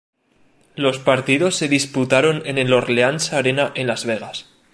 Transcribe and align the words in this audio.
Los 0.75 0.97
partidos 0.97 1.55
se 1.55 1.67
disputaron 1.67 2.41
en 2.47 2.57
el 2.57 2.73
Orleans 2.73 3.33
Arena 3.33 3.71
en 3.75 3.85
Las 3.85 4.03
Vegas. 4.03 4.47